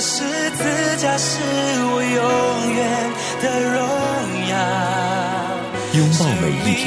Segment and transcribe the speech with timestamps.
[0.00, 1.40] 十字架是
[1.88, 3.10] 我永远
[3.42, 3.76] 的荣
[4.48, 4.54] 耀。
[5.94, 6.84] 拥抱每一天，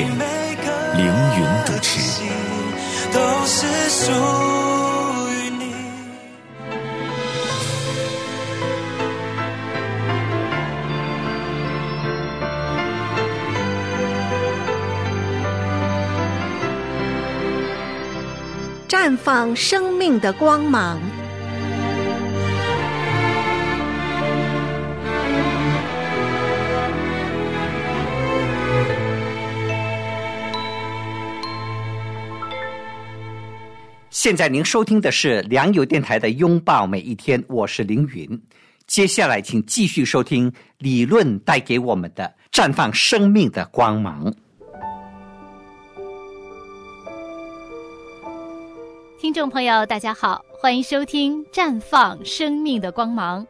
[0.96, 1.90] 凌云主持。
[3.12, 4.12] 都是属
[5.32, 5.74] 于你。
[18.88, 21.00] 绽放生命的光芒。
[34.22, 38.30] 现在您收听的是良友电台的《拥抱每一天》，我是凌云。
[38.86, 44.30] 接下来，请继续收听理论带给我们的绽放生命的光芒。
[49.18, 53.42] 听众朋友，大家好，欢迎收听《绽放生命的光芒》，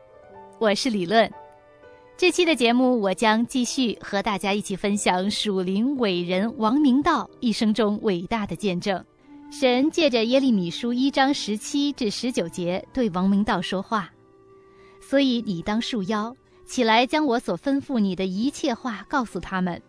[0.59, 1.27] 我是理论。
[2.15, 9.03] 这期的节目，我将继续和大家一起分享属灵伟人王明道一生中伟大的见证。
[9.51, 14.09] 神借着耶利米书一章十七至十九节对王明道说话，
[15.01, 16.35] 所以你当束腰
[16.67, 19.81] 起来，将我所吩咐你的一切话告诉他们，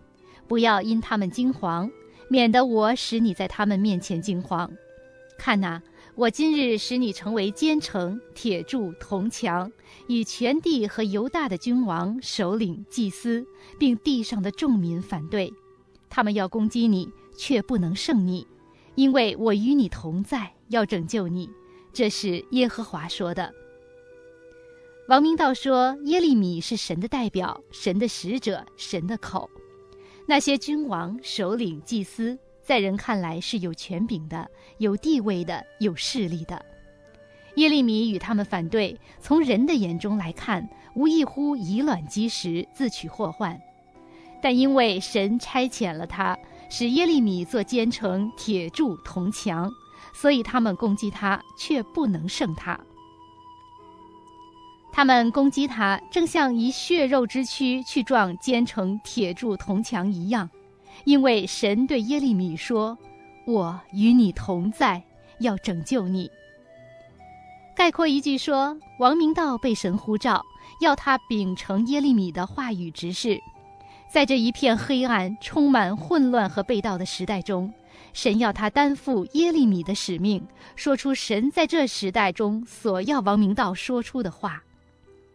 [0.48, 1.91] 不要因他们惊惶，
[2.28, 4.69] 免得我使你在他们面前惊惶。
[5.39, 5.80] 看哪，
[6.14, 9.70] 我今日使你成为坚城、铁柱、铜墙，
[10.08, 13.47] 与全地和犹大的君王、首领、祭司，
[13.78, 15.52] 并地上的众民反对，
[16.08, 18.46] 他们要攻击你，却不能胜你。
[19.00, 21.48] 因为我与你同在，要拯救你，
[21.90, 23.50] 这是耶和华说的。
[25.08, 29.48] 王明道说，耶利米是神的代表，神的使者，神的口。
[30.28, 34.46] 那些君王、首领、祭司，在人看来是有权柄的、
[34.77, 36.62] 有地位的、有势力的。
[37.56, 43.58] 耶利米与他们反对，从人的眼中来看，无异乎以卵击石，自取祸患。
[44.42, 46.39] 但因为神差遣了他。
[46.70, 49.70] 使耶利米做坚城、铁柱、铜墙，
[50.14, 52.79] 所以他们攻击他，却不能胜他。
[54.92, 60.48] 他们攻击他，正像以血肉之躯去撞坚城、铁柱、铜墙一样，
[61.05, 62.97] 因为神对耶利米说
[63.47, 65.02] ：“我与你同在，
[65.41, 66.31] 要拯救你。”
[67.77, 70.42] 概括一句说，王明道被神呼召，
[70.81, 73.41] 要他秉承耶利米的话语执事。
[74.12, 77.72] 在这一片黑暗、充满混乱和被盗的时代中，
[78.12, 80.44] 神要他担负耶利米的使命，
[80.74, 84.60] 说出神在这时代中所要王明道说出的话。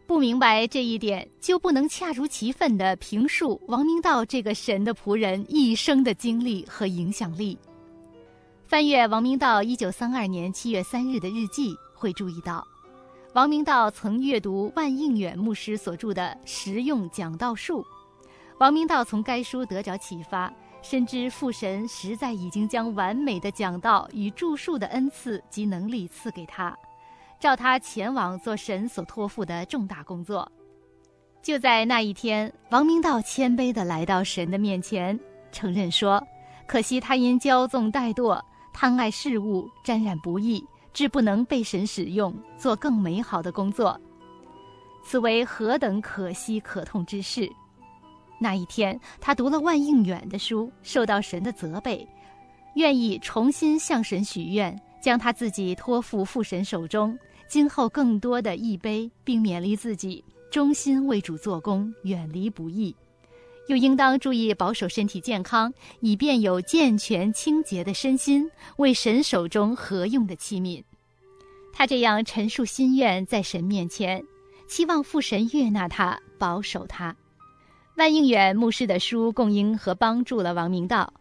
[0.06, 7.56] 不明白这一点，就不能恰如其分地评述王明道这个神的仆人一生的经历和影响力。
[8.66, 12.62] 翻阅王明道一九三二年七月三日的日记，会注意到，
[13.32, 17.80] 王明道曾阅读万应远牧师所著的《实用讲道术》。
[18.58, 20.50] 王明道从该书得着启发，
[20.80, 26.74] 深知父神实在已经将完美的讲道与著述的恩赐及能力赐给他，
[27.38, 30.50] 召他前往做神所托付的重大工作。
[31.42, 35.18] 就在那一天，王明道谦卑地来到神的面前，
[35.52, 36.20] 承认说
[36.66, 38.40] ：“可惜他因骄纵怠惰、
[38.72, 44.00] 贪爱事物、沾染不义，致不能被神使用，做更美好的工作。
[45.04, 47.46] 此为何等可惜可痛之事！”
[48.38, 52.06] 那一天，他读了万应远的书，受到神的责备，
[52.74, 62.94] 愿意重新向神许愿，将他自己托付父神手中，今后更多的义悲，并勉励自己忠心为主做工，远离不义，
[63.68, 70.82] 又应当注意保守身体健康，以便有健全清洁的身心，为神手中合用的器皿。
[71.72, 74.22] 他这样陈述心愿，在神面前，
[74.68, 77.14] 期望父神悦纳他，保守他。
[77.96, 81.14] 万应远牧师的书供应和帮助了王明道。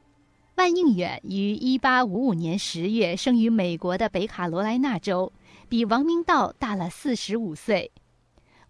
[0.55, 5.31] 万应远于1855年10月生于美国的北卡罗来纳州，
[5.69, 7.91] 比王明道大了45岁。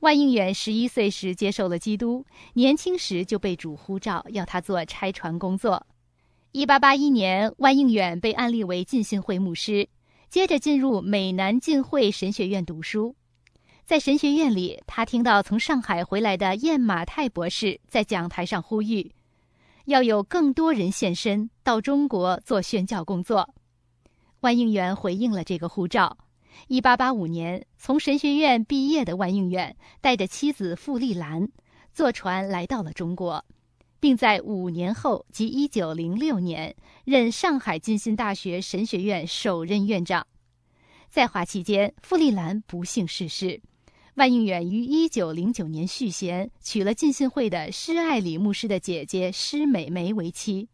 [0.01, 2.23] 万应远11岁时接受了基督，
[2.53, 5.87] 年轻时就被主呼召要他做拆船工作。
[6.53, 9.89] 1881年，万应远被安立为浸信会牧师，
[10.29, 13.15] 接着进入美南浸会神学院读书。
[13.85, 19.11] 在神学院里，他听到从上海回来的燕马泰博士在讲台上呼吁，
[19.85, 23.47] 要有更多人现身到中国做宣教工作。
[24.39, 26.17] 万应元回应了这个呼召。
[26.67, 31.47] 一八八五年，从神学院毕业的万应元带着妻子傅丽兰
[31.93, 33.45] 坐船来到了中国，
[33.99, 40.25] 并在五年后，即一九零六年，任上海浸信大学神学院首任院长。
[41.07, 43.61] 在华期间，傅丽兰不幸逝世，
[44.15, 50.69] 万应元于一九零九年续弦，娶了浸信会的施爱礼牧师的姐姐施美梅为妻。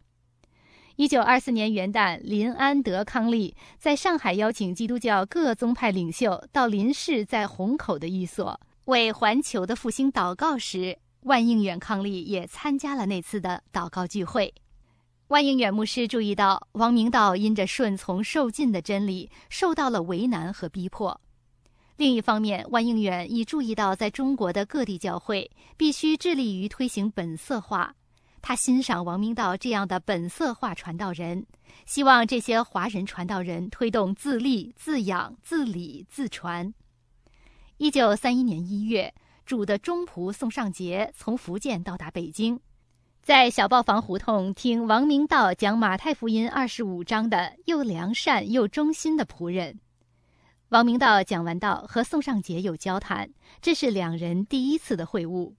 [0.95, 14.53] 一九二四年元旦，林安德康利在上海邀请基督教各宗派领袖到林氏在虹口的寓所为环球的复兴祷告时，万应远康利也参加了那次的祷告聚会。
[15.29, 21.19] 万应远牧师注意到，王明道因着顺从受尽的真理，受到了为难和逼迫。
[22.01, 27.94] 另一方面，万应远亦注意到，在中国的各地教会必须致力于推行本色化。
[28.42, 31.45] 他欣赏王明道这样的本色化传道人，
[31.86, 36.74] 希望这些华人传道人推动自立、自养、自理、自传。
[37.77, 39.13] 一九三一年一月，
[39.45, 42.59] 主的中仆宋尚杰从福建到达北京，
[43.21, 49.80] 在小报房胡同听王明道讲马太福音二十五章的又良善又忠心的仆人。
[50.71, 53.29] 王明道讲完道，和宋尚杰有交谈，
[53.62, 55.51] 这是两人第一次的会晤。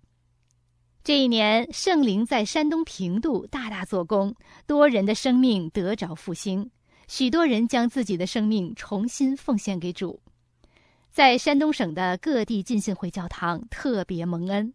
[1.05, 4.35] 这一年，圣灵在山东平度大大做工，
[4.67, 6.71] 多人的生命得着复兴，
[7.09, 10.19] 许多人将自己的生命重新奉献给主，
[11.11, 14.73] 在山东省的各地浸信会教堂特别蒙恩。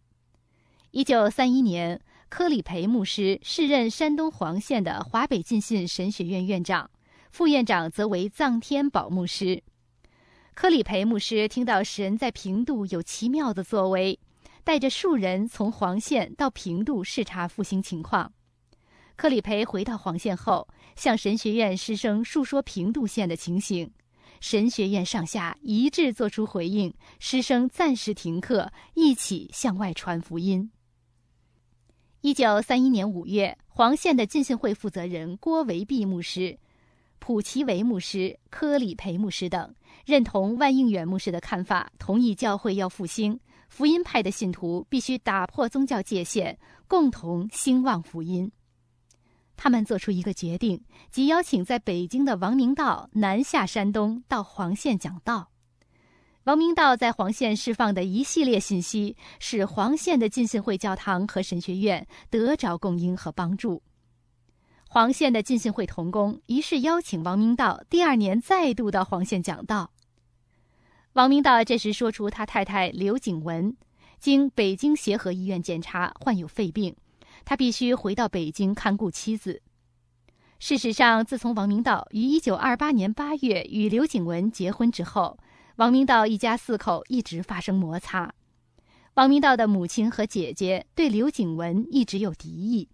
[0.92, 6.88] 一九三一年，柯里培牧师是任山东黄县的华北浸信神学院院长，
[7.32, 9.64] 副院长则为藏天宝牧师。
[10.60, 14.18] 科里培牧师听到神在平度有奇妙的作为。
[14.64, 18.32] 带着数人从黄县到平度视察复兴情况。
[19.14, 20.66] 克里培回到黄县后，
[20.96, 23.88] 向神学院师生述说平度县的情形。
[24.40, 30.68] 神学院上下一致作出回应，师生暂时停课，一起向外传福音。
[32.22, 36.58] 一九三一年五月，黄县的浸信会负责人郭维弼牧师、
[37.20, 39.72] 普奇维牧师、科里培牧师等
[40.08, 43.38] 认同万应远牧师的看法，同意教会要复兴。
[43.68, 46.56] 福音派的信徒必须打破宗教界限，
[46.86, 48.50] 共同兴旺福音。
[49.54, 55.50] 他们做出一个决定，即邀请在北京的王明道南下山东，到黄县讲道。
[56.44, 63.82] 王明道在黄县释放的一系列信息，使黄县的浸信会教堂和神学院得着供应和帮助。
[64.88, 69.90] 黄县的浸信会同工于是邀请王明道第二年再度到黄县讲道。
[71.18, 73.76] 王明道这时说出，他太太刘景文
[74.20, 76.94] 经北京协和医院检查患有肺病，
[77.44, 79.60] 他必须回到北京看顾妻子。
[80.60, 85.36] 事实上，自从王明道于1928年8月与刘景文结婚之后，
[85.74, 88.32] 王明道一家四口一直发生摩擦。
[89.14, 92.88] 王明道的母亲和姐姐对刘景文一直有敌意。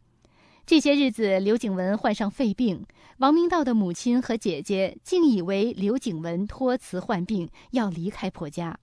[0.67, 2.87] 这些日子，刘景文患上肺病，
[3.19, 8.79] 王明道的母亲和姐姐竟以为刘景文托辞患病，要离开婆家。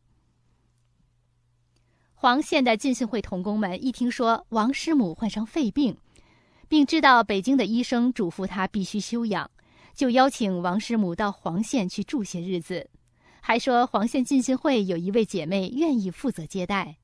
[2.14, 5.98] 黄县的浸信会童工们一听说王师母患上肺病，
[6.68, 9.50] 并知道北京的医生嘱咐他必须休养，
[9.96, 12.88] 就邀请王师母到黄县去住些日子，
[13.42, 16.98] 还说黄县浸信会有一位姐妹愿意负责接待。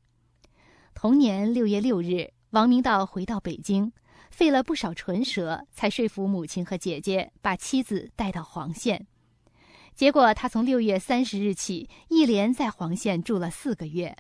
[0.94, 3.92] 同年六月六日，王明道回到北京。
[4.38, 9.08] 费了不少唇舌，才说服母亲和姐姐把妻子带到黄县。
[9.96, 14.16] 结果，他从六月三十日起，一连在黄县住了四个月。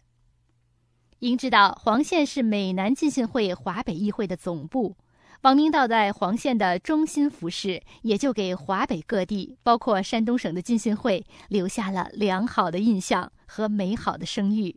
[1.20, 4.98] 应知道，黄县是美南浸信会华北议会的总部，
[5.42, 14.76] 王明道在黄县的忠心服侍，也就给华北各地，包括山东省的浸信会，留下了良好的印象和美好的声誉。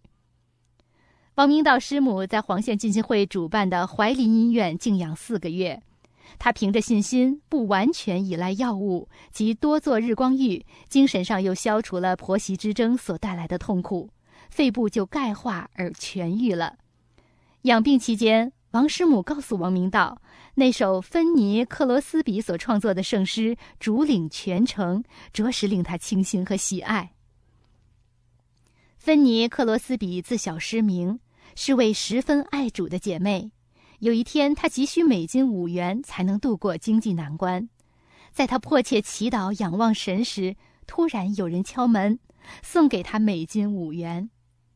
[1.36, 5.80] 王明道师母在黄县浸信会主办的怀林医院静养四个月，
[6.38, 14.10] 他凭着信心，不完全依赖药物，及多做日光浴，精神上又消除了婆媳之争所带来的痛苦，
[14.50, 16.76] 肺部就钙化而痊愈了。
[17.62, 20.20] 养病期间，王师母告诉王明道，
[20.56, 27.12] 那首芬尼克罗斯比所创作的圣诗主领全程，着实令他倾心和喜爱。
[29.00, 31.18] 芬尼克罗斯比自小失明。
[31.56, 33.50] 是位十分爱主的姐妹。
[33.98, 37.68] 有一天，她急需美金五元才能度过经济难关。
[38.30, 40.54] 在她迫切祈祷、仰望神时，
[40.86, 42.18] 突然有人敲门，
[42.62, 44.30] 送给她美金五元。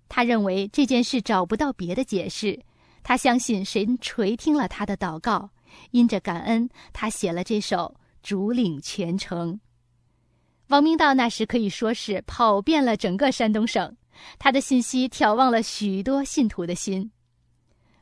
[0.08, 2.58] 他认为这件事找不到别的解释，
[3.02, 5.50] 他相信神垂听了他的祷告，
[5.90, 9.54] 因着感恩，他写了这首《主领全城》。
[10.68, 13.96] 王明道那时可以说是跑遍了整个山东省，
[14.38, 17.10] 他的信息挑旺了许多信徒的心。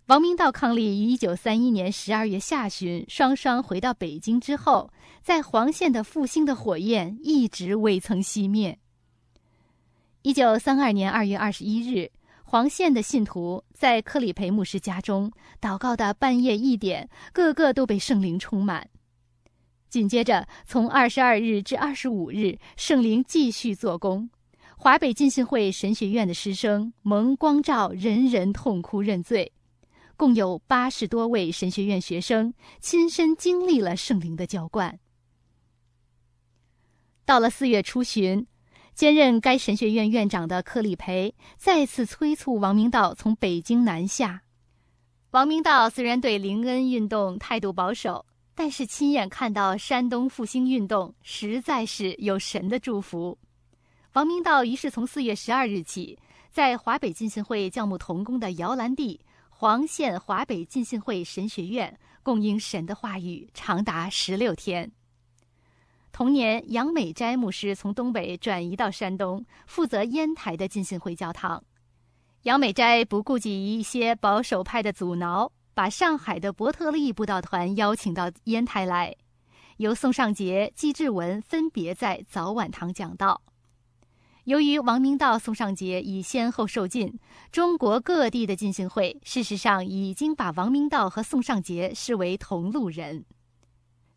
[0.07, 4.92] 王明道伉俪于一九三一年十二月下旬双双回到北京之后，
[5.23, 8.78] 在黄县的复兴的火焰一直未曾熄灭。
[10.23, 12.11] 一九三二年二月二十一日，
[12.45, 18.88] 黄县的信徒在克里培牧师家中祷告的半夜一点，个个都被圣灵充满。
[19.88, 24.28] 紧接着，从二十二日至二十五日，圣灵继续做工。
[24.82, 29.52] 华北浸信会神学院的师生蒙光照，人人痛哭认罪。
[30.16, 34.98] 共有八十多位神学院学生亲身经历了圣灵的浇灌。
[37.24, 38.44] 到了四月初旬，
[38.92, 44.42] 兼任该神学院院长的克里培再次催促王明道从北京南下。
[45.30, 48.26] 王明道虽然对灵恩运动态度保守。
[48.54, 53.38] 但是亲眼看到山东复兴运动，实在是有神的祝福。
[54.12, 56.19] 王明道于是从四月十二日起，
[56.50, 64.92] 在华北浸信会教牧同工的摇篮地黄县华北浸信会神学院供应神的话语，长达十六天。
[66.12, 71.64] 同年，杨美斋牧师从东北转移到山东，负责烟台的浸信会教堂。
[72.42, 75.50] 杨美斋不顾及一些保守派的阻挠。
[75.75, 79.16] 把上海的伯特利布道团邀请到烟台来，
[79.78, 83.40] 由宋尚杰、季志文分别在早晚堂讲道。
[84.44, 87.16] 由于王明道、宋尚杰已先后受禁，
[87.52, 93.25] 中国各地的浸信会事实上已经把王明道和宋尚杰视为同路人。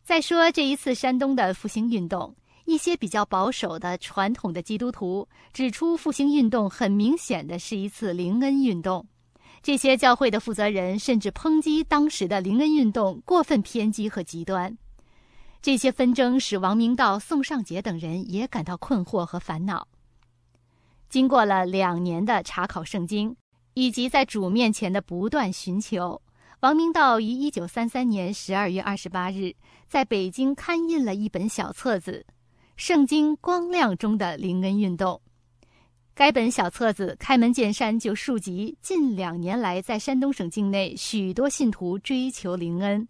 [0.02, 9.06] 再说这一次山东的复兴运动，一些比较保守的传统的基督徒指出，复兴运动很明显的是一次灵恩运动。
[9.62, 14.76] 这些教会的负责人甚至抨击当时的灵恩运动过分偏激和极端。
[15.62, 19.86] 这些纷争使王明道、宋尚杰等人也感到困惑和烦恼。
[21.08, 23.34] 经过了两年的查考圣经，
[23.74, 26.20] 以及在主面前的不断寻求，
[26.60, 29.54] 王明道于一九三三年十二月二十八日
[29.88, 32.24] 在北京刊印了一本小册子
[32.76, 35.14] 《圣经光亮中的灵恩运动》。
[36.14, 43.06] 该本小册子开门见山就述及近两年来在山东省境内许多信徒追求灵恩，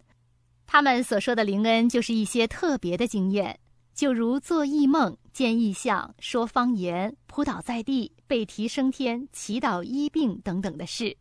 [0.67, 3.57] 他们所说的灵恩就是一些特别的经验，
[3.97, 11.17] 就如做异梦、见异象、说方言、扑倒在地、被提升天、祈祷医病等等的事。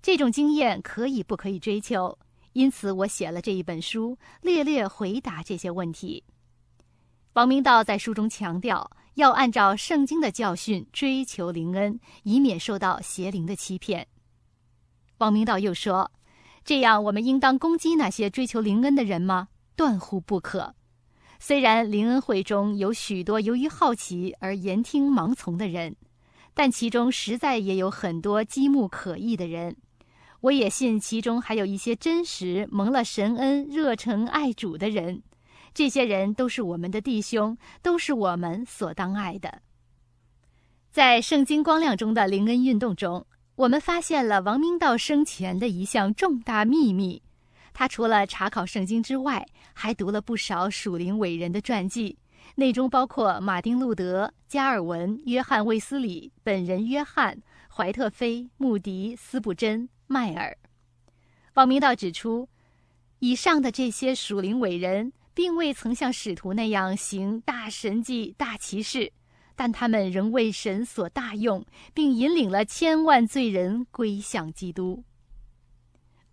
[0.00, 2.16] 这种经验可以不可以追求？
[2.52, 6.22] 因此，我写了这一本书，略略回答这些问题。
[7.32, 8.88] 王明道在书中强调。
[9.14, 14.06] 要按照圣经的教训追求灵恩，以免受到邪灵的欺骗。
[15.16, 16.08] 王明道又说
[16.64, 19.48] ：“这样，我们应当攻击那些追求灵恩的人吗？
[19.74, 20.72] 断乎不可。
[21.38, 25.94] 虽然灵恩会中有许多由于好奇而言听盲从的人，
[26.52, 29.76] 但其中实在也有很多积木可疑的人。
[30.40, 35.22] 我也信其中还有一些真实蒙了神恩、热诚爱主的人。”
[35.74, 39.62] 这些人都是我们的弟兄，都是我们所当爱的。
[40.90, 47.22] 在圣经光亮中的灵恩运动中，我们发现了王明道生前的一项重大秘密：
[47.78, 52.18] 他除了查考圣经之外，还读了不少属灵伟人的传记，
[52.56, 57.40] 内中包括马丁·路德、加尔文、约翰·卫斯理、本人约翰、
[57.72, 60.58] 怀特菲、穆迪、斯布珍、迈尔。
[61.54, 62.48] 王明道指出，
[63.20, 65.12] 以上的这些属灵伟人。
[65.32, 69.12] 并未曾像使徒那样行大神迹、大奇事，
[69.54, 75.04] 但他们仍为神所大用，并引领了千万罪人归向基督。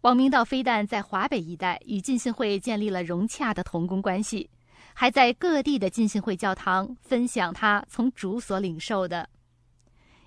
[0.06, 4.48] 王明道非但在华北一带与浸信会建立了融洽的同工关系，
[4.94, 9.28] 还在各地的浸信会教堂分享他从主所领受的。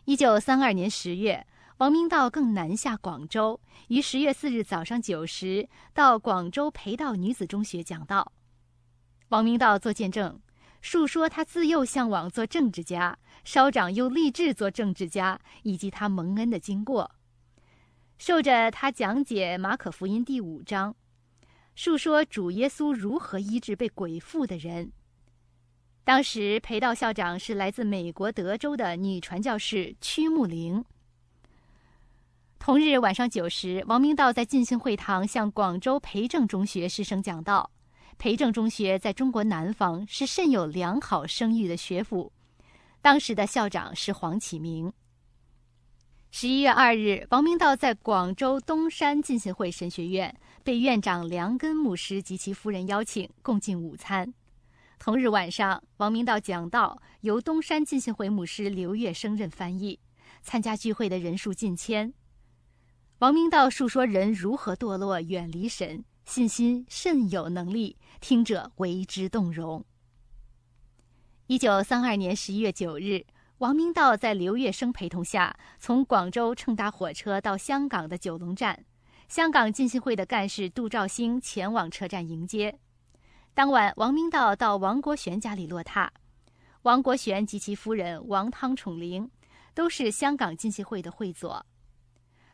[0.05, 8.33] 一九三二年十月，王明道更南下广州，于十月四日早上九时到广州培道女子中学讲道。
[9.29, 10.41] 王明道做见证，
[10.81, 17.09] 述说他自幼向往做政治家，稍长又立志做政治家，以及他蒙恩的经过。
[18.19, 20.95] 受着他讲解马可福音第五章，
[21.77, 24.91] 述说主耶稣如何医治被鬼附的人。
[26.03, 30.85] 当时裴道校长是来自美国德州的女传教士屈木玲。
[32.59, 37.71] 同日晚上九时，王明道在进信会堂向广州培正中学师生讲道。
[38.19, 42.33] 培正中学在中国南方是甚有良好声誉的学府，
[43.01, 44.93] 当时的校长是黄启明。
[46.31, 54.33] 十一月二日，王明道在广州东山浸信会神学院被院长梁根牧师及其夫人邀请共进午餐。
[54.99, 59.99] 同日晚上，王明道讲道，由东山浸信会牧师刘月生任翻译。
[60.43, 62.13] 参加聚会的人数近千。
[63.19, 69.85] 王明道述说人如何堕落，远离神，信心甚有能力，听者为之动容。
[71.47, 73.25] 一九三二年十一月九日，
[73.59, 78.85] 王明道在刘月生陪同下，从广州乘搭火车到香港的九龙站。
[79.29, 82.79] 香港浸信会的干事杜兆兴前往车站迎接。
[83.55, 86.09] 当晚，王明道到王国璇家里落榻。
[86.83, 89.31] 王国璇及其夫人王汤宠玲。
[89.75, 91.65] 都是香港浸信会的会所。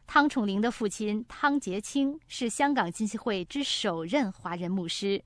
[0.07, 5.25] 汤宠玲的父亲汤杰清是香港浸信会之首任华人牧师。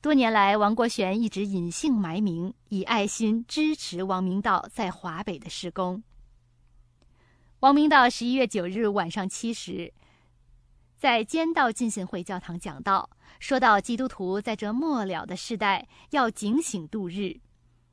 [0.00, 6.02] 多年来，王国璇一直隐姓埋名，以爱心支持王明道在华北的施工。
[7.60, 9.92] 王明道十一月九日晚上七时，
[10.96, 13.10] 在坚道进信会教堂讲道，
[13.40, 17.40] 说到基督徒在这末了的时代要警醒度日。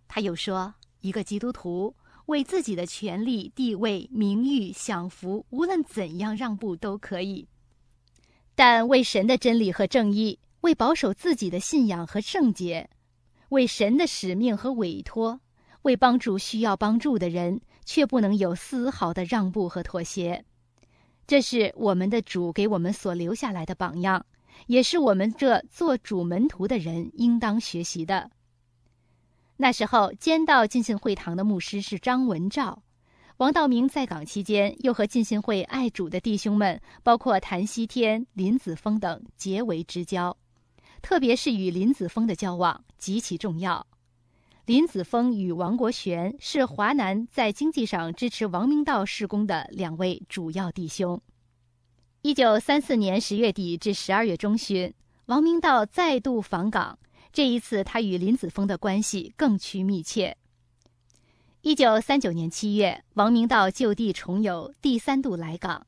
[0.07, 1.95] 他又说，一个基督徒。
[2.27, 7.45] 为自己的权利、地位、名誉、享福，无论怎样让步都可以；
[8.55, 12.89] 但为神的真理和正义，为保守自己的信仰和圣洁，
[13.49, 15.37] 为神的使命和委托，
[15.81, 20.45] 为帮助需要帮助的人，却不能有丝毫的让步和妥协。
[21.27, 24.25] 这是我们的主给我们所留下来的榜样，
[24.67, 28.31] 也是我们这做主门徒的人应当学习的。
[29.57, 32.81] 那时候，监道进信会堂的牧师是张文照。
[33.37, 40.35] 王道明在岗期间，又和进信会爱主的弟兄们，包括谭锡天、林子峰等结为知交。
[41.03, 43.85] 特别是与林子峰的交往极其重要。
[44.65, 51.21] 林子峰与王国璇是华南在经济上支持王明道施工的两位主要弟兄。
[52.21, 54.93] 一九三四年十月底至十二月中旬，
[55.25, 56.97] 王明道再度访港。
[57.33, 60.37] 这一次，他与林子峰的关系更趋密切。
[61.61, 65.85] 一九三九年七月，王明道就地重游，第三度来港。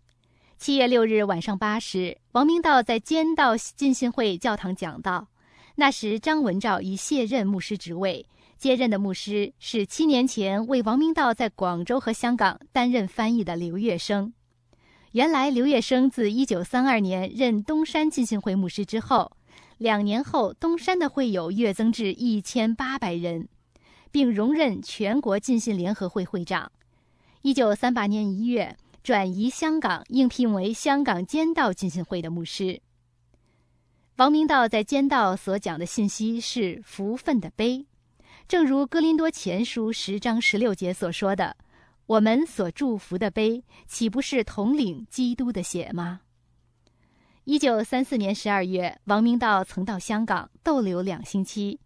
[0.66, 5.28] 七月六日晚上八时，王明道在坚道浸信会教堂讲道。
[5.76, 8.26] 那时，张文照已卸任牧师职位，
[8.58, 14.34] 接任的牧师是七年前为王明道在广州和香港担任翻译的刘月生。
[15.12, 19.34] 原来，刘月生自一九三二年任东山浸信会牧师之后。
[19.78, 23.48] 两年后，东山的会友跃增至一千八百人，
[24.10, 26.72] 并荣任全国浸信联合会会长。
[27.44, 28.76] 一九三八年一月，
[29.06, 32.82] 转移香港，应聘为香港坚道浸信会的牧师。
[34.16, 37.86] 王明道在坚道所讲的信息是福分的碑，
[38.48, 41.56] 正如哥林多前书十章十六节所说的
[42.08, 46.22] ：“我们所祝福的碑，岂不是统领基督的血吗？”
[47.46, 51.80] 一九三四年十二月，王明道曾到香港逗留两星期。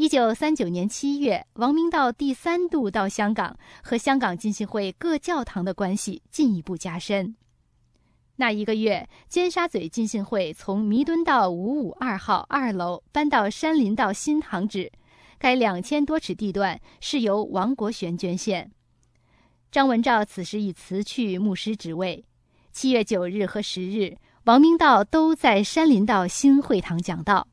[0.00, 7.36] 一九三九年七月，王明道第三度到香港，和香港浸信会各教堂的关系进一步加深。
[8.36, 14.90] 那一个月，尖沙咀浸信会从弥敦道五五二号二楼搬到山林道新堂址，
[15.38, 18.72] 该两千多尺地段是由王国璇捐献。
[19.70, 22.24] 张文照此时已辞去牧师职位。
[22.72, 24.16] 七月九日和十日。
[24.44, 27.46] 王明道都在山林道新会堂讲道。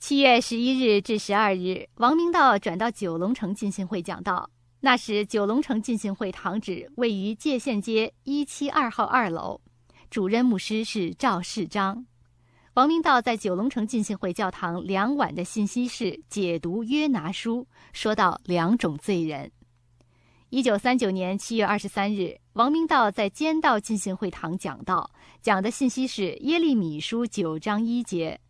[0.00, 4.48] 七月十一日至十二日，王明道转到九龙城进信会讲道。
[4.80, 9.60] 那时九龙城进信会堂址位于界限街一七二号二楼，
[10.08, 12.06] 主任牧师是赵世章。
[12.72, 19.52] 王明道在九龙城进信会教堂两晚的信息是解读约拿书，说到两种罪人。
[20.48, 25.10] 一九三九年七月二十三日，王明道在监道进信会堂讲道，
[25.42, 28.40] 讲的信息是耶利米书九章一节：“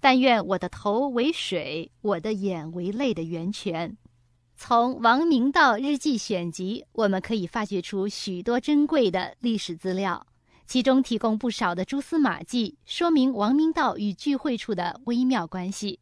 [0.00, 3.96] 但愿我的头为水，我的眼为泪的源泉。”
[4.58, 10.26] 从王明道日记选集，我们可以发掘出许多珍贵的历史资料，
[10.66, 16.00] 其中提供不少的蛛丝马迹，说明王明道与聚会处的微妙关系。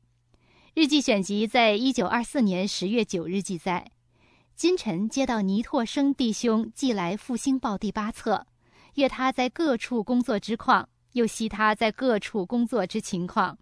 [0.73, 3.91] 日记选集在一九二四年十月九日记载。
[4.55, 8.47] 今晨接到倪拓生弟兄寄来《复兴报》第八册，
[8.95, 13.59] 阅他在各处工作之况，又悉他在各处工作之情况，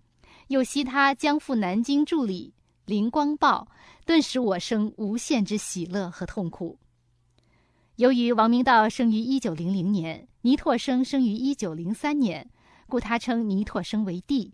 [0.49, 2.53] 又悉他将赴南京助理
[2.91, 3.69] 《灵光报》，
[4.05, 6.79] 顿时我生无限之喜乐和痛苦。
[7.97, 12.51] 由于王明道生于一九零零年，倪拓生生于一九零三年，
[12.89, 14.53] 故他称倪拓生为弟。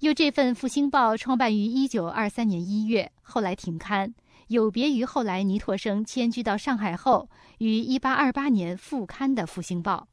[0.00, 4.14] 又这份《复兴报》创办于一九二三年一月，后来停刊。
[4.48, 10.06] 有别于后来倪柝声迁居到上海后于1828年复刊的《复兴报》。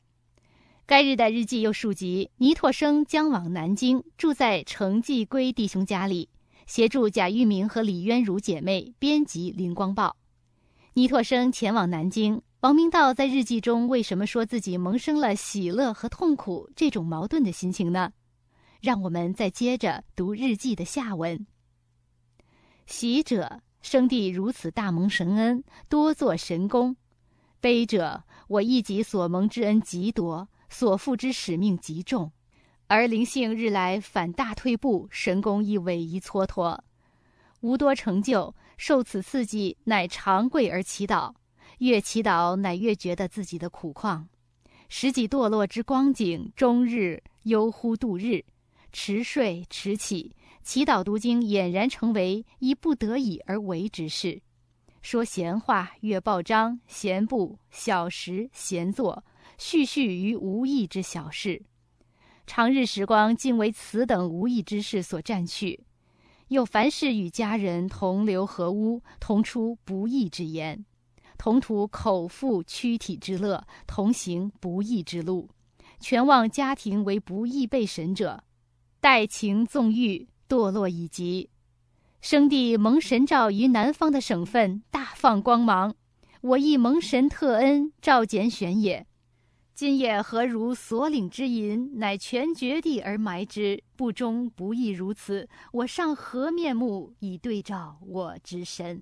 [0.86, 6.28] 该日的日记又述及，倪柝声将往南京，住在程继圭弟兄家里，
[6.68, 10.10] 协助贾玉明和李渊如姐妹编辑《灵光报》。
[10.96, 18.12] 倪柝声前往南京，王明道在日记中为什么说自己萌生了喜乐和痛苦这种矛盾的心情呢？
[18.82, 21.48] 让我们再接着读日记的下文。
[22.86, 26.94] 喜者，生弟如此大蒙神恩，多做神功；
[27.62, 30.50] 悲者，我一己所蒙之恩极多。
[30.74, 32.32] 所负之使命极重，
[32.88, 36.80] 而灵性日来反大退步，神功亦萎夷蹉跎，
[37.62, 38.54] 无多成就。
[38.76, 41.32] 受此刺激，乃长跪而祈祷，
[41.78, 44.28] 越祈祷，乃越觉得自己的苦况，
[44.90, 48.44] 使己堕落之光景，终日忧乎度日，
[48.92, 54.42] 迟睡迟起，祈祷读经俨然成为一不得已而为之事。
[55.04, 59.24] 说闲话，阅报章，闲步，小食，闲坐。
[59.64, 61.64] 絮絮于无益之小事，
[62.46, 65.86] 长日时光竟为此等无益之事所占去，
[66.50, 70.84] 又凡事与家人同流合污，同出不义之言，
[71.38, 75.50] 同图口腹躯体之乐，同行不义之路，
[76.02, 78.44] 全望家庭为不义被神者，
[79.00, 81.50] 待情纵欲，堕落已极。
[82.20, 85.96] 生地蒙神照于南方的省份，大放光芒，
[86.42, 89.08] 我亦蒙神特恩，召简选也。
[89.76, 99.02] 今夜何如所领之银，乃全绝地而埋之，不忠不义如此，我尚何面目以对照我之身？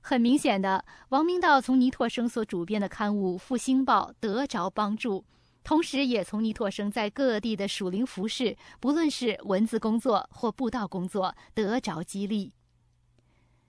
[0.00, 5.26] 很明显的，王明道从倪柝声所主编的刊物《复兴报》得着帮助，
[5.62, 12.54] 同时也从倪柝声在各地的属灵服饰，不论是文字工作或布道工作，得着激励。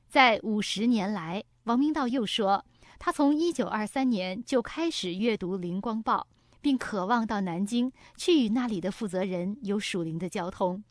[0.07, 2.63] 在五十年来，王明道又说。
[2.97, 6.27] 他从一九二三年就开始阅读《灵光报》，
[6.61, 10.77] 并渴望到南京去与那里的负责人有属灵的交通。《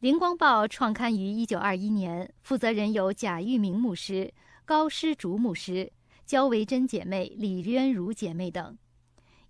[0.00, 4.32] 灵光报》创刊于一九二一年，负责人有贾玉明牧师、
[4.64, 5.90] 高师竹牧师、
[6.26, 8.76] 焦维珍姐妹、李渊如姐妹等。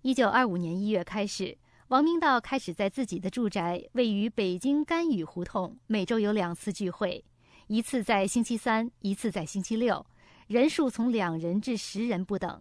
[0.01, 1.57] 一九二五年一月开始，
[1.89, 7.23] 王明道开始在自己的住宅——位于北京甘雨胡同，每周有两次聚会，
[7.67, 10.05] 一次在星期三，一次在星期六。
[10.49, 12.59] 人数从两人至十人不等。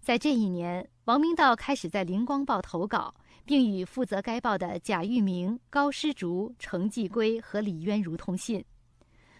[0.00, 8.64] 在这一年，王明道开始在《灵光报》投稿，并与负责该报的贾玉明、高诗竹、程继圭和李渊如通信。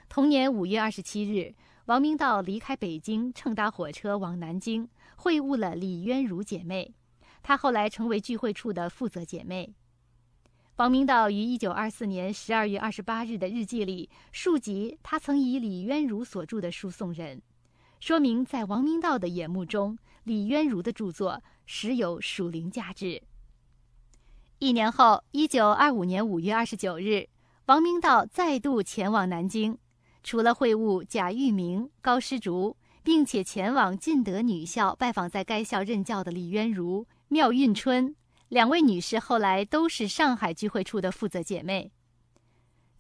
[0.09, 1.53] 同年五月二十七日，
[1.87, 6.95] 王明道离开北京，乘搭火车往南京，会晤了李渊如姐妹。
[7.42, 9.75] 她后来成为聚会处的负责姐妹。
[10.77, 17.42] 王明道于一九二四年十二月二十八日的日记里述及，他曾以李渊如所著的书送人。
[18.02, 23.22] 说明在王明道的眼目中，李渊如的著作实有属灵价值。
[24.58, 27.28] 一年后，一九二五年五月二十九日，
[27.66, 29.78] 王明道再度前往南京，
[30.24, 38.16] 除了会晤贾玉明、高师竹，并且前往晋德女校拜访在该校任教的李渊如、缪运春
[38.48, 41.92] 两位女士，后来都是上海聚会处的负责姐妹。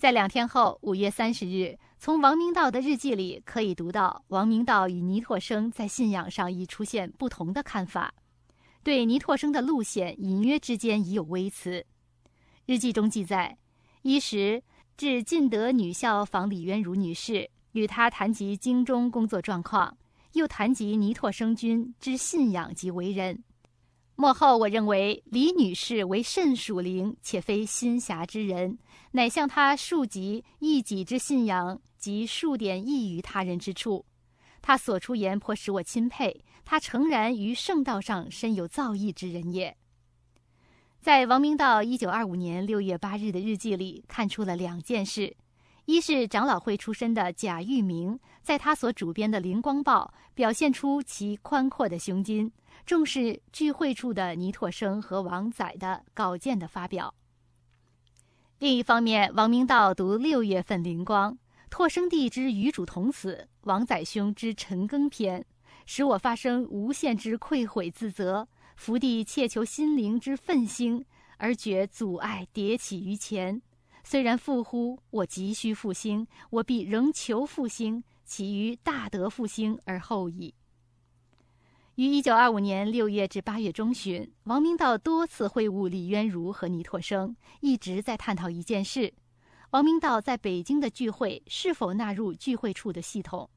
[0.02, 1.78] 在两天后，五月三十日。
[1.96, 8.12] 从王明道的日记里可以读到，王明道与倪柝声在信仰上已出现不同的看法，
[8.82, 11.86] 对倪柝声的路线隐约之间已有微词。
[12.66, 13.56] 日记中记载：
[14.02, 14.60] 一时
[14.96, 19.96] 至晋德女校访李渊如女士，与她谈及京中工作状况，
[20.32, 23.44] 又谈及倪柝声君之信仰及为人。
[24.16, 28.78] 末后，我认为李女士为甚属灵，且非心狭之人，
[29.12, 31.80] 乃向她述及一己之信仰。
[32.02, 34.04] 及数点异于他人之处，
[34.60, 36.44] 他所出言颇使我钦佩。
[36.64, 39.76] 他诚然于圣道上深有造诣之人也。
[41.00, 45.36] 在王明道一九二五年六月八日的日记里，看出了两件事：
[45.84, 52.50] 一是长老会出身的贾玉明，在他所主编的《灵光报》表现出其宽阔的胸襟，
[52.86, 57.12] 重视聚会处的倪柝声和王载的稿件的发表；
[58.58, 61.32] 另一方面，王明道读六月份《灵光》。
[61.68, 65.44] 拓生地之与主同死，王载兄之陈庚篇，
[65.86, 68.46] 使我发生无限之愧悔自责。
[68.76, 71.04] 福地切求心灵之奋兴，
[71.38, 73.62] 而觉阻碍迭起于前。
[74.04, 80.54] 虽然复乎，我急需复兴，我必仍求复兴，其于大德复兴而后已。
[81.96, 89.12] 于一九二五年六月至八月中旬，王明道多次会晤李渊如和倪柝声，一直在探讨一件事。
[89.70, 93.48] 王明道在北京的聚会是否纳入聚会处的系统？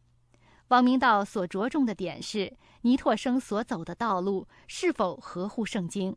[0.68, 6.16] 王明道所着重的点是尼拓生所走的道路是否合乎圣经。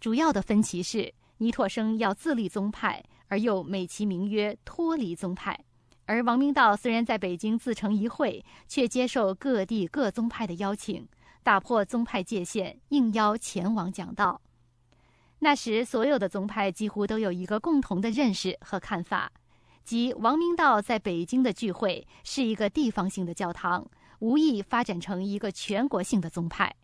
[0.00, 5.54] 主要的分歧是尼拓生要自立宗派，而又美其名曰脱离宗派；
[6.06, 11.08] 而王明道虽然在北京自成一会，却接受各地各宗派的邀请，
[11.42, 14.40] 打破宗派界限，应邀前往讲道。
[15.40, 19.30] 那时，所有的宗派几乎都有一个共同的认识和看法，
[19.84, 23.86] 即王明道在北京的聚会是一个地方性的教堂，
[24.20, 26.74] 无意发展成一个全国性的宗派。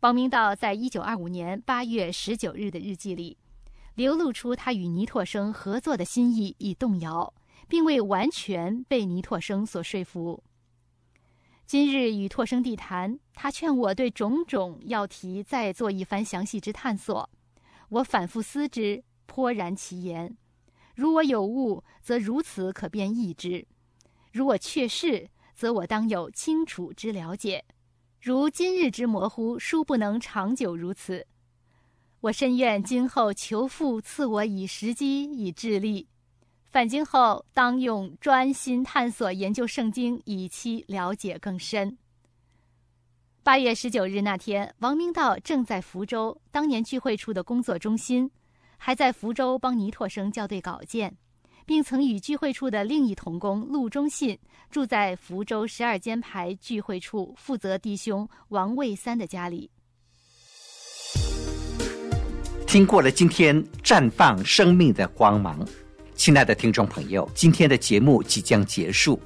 [0.00, 3.36] 王明道在一九二五年八月十九日的日记里，
[3.98, 7.34] 流露出他与倪柝生合作的心意已动摇，
[7.66, 10.40] 并未完全被倪柝生所说服。
[11.66, 17.28] 今日与拓生地谈，他劝我对种种要题再做一番详细之探索。
[17.88, 20.36] 我反复思之，颇然其言。
[20.94, 23.66] 如我有误，则如此可便易之；
[24.30, 27.64] 如我确是，则我当有清楚之了解。
[28.20, 31.26] 如今日之模糊，殊不能长久如此。
[32.20, 36.08] 我深愿今后求父赐我以时机，以智力。
[36.64, 41.96] 返京后，当用专心探索研究圣经，以期了解更深。
[43.44, 48.28] 八月十九日那天，王明道正在福州当年聚会处的工作中心，
[48.76, 51.16] 还在福州帮倪柝生校对稿件，
[51.64, 54.36] 并曾与聚会处的另一同工陆忠信
[54.70, 59.70] 住在福州十二间牌聚会处负责弟兄王卫三的家里。
[62.68, 65.66] 听过了今天绽放生命的光芒。
[66.14, 69.18] 亲爱的听众朋友，今天的节目即将结束，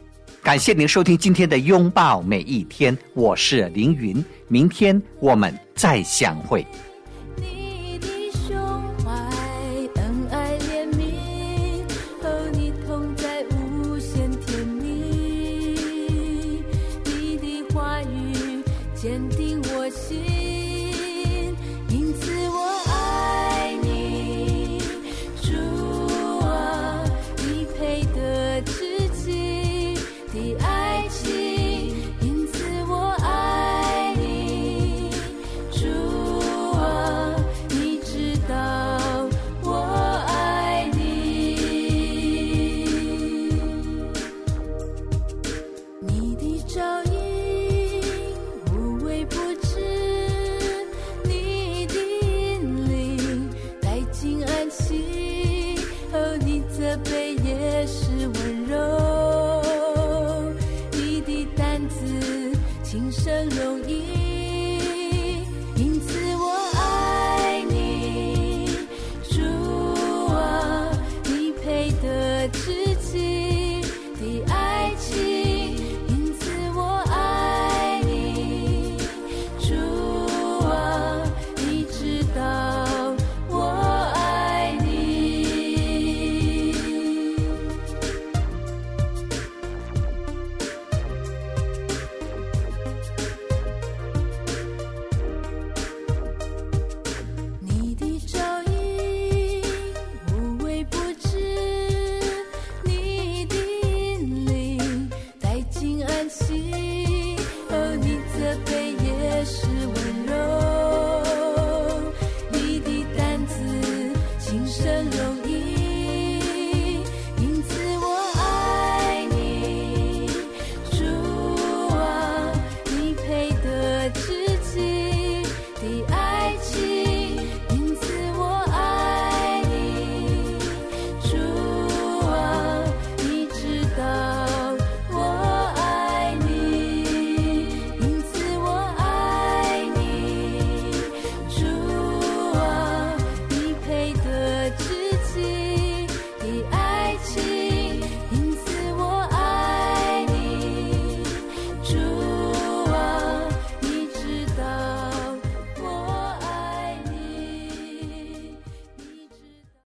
[0.44, 6.64] 感谢您收听今天的《拥抱每一天》，我是凌云，明天我们再相会。